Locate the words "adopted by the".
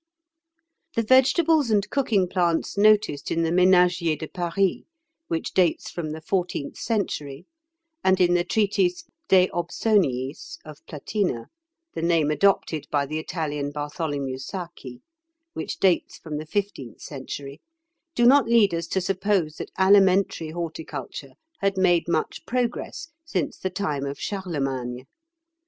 12.31-13.19